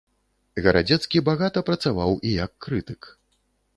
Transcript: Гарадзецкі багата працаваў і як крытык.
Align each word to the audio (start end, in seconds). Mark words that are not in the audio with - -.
Гарадзецкі 0.67 1.21
багата 1.29 1.63
працаваў 1.67 2.11
і 2.31 2.33
як 2.45 2.51
крытык. 2.67 3.01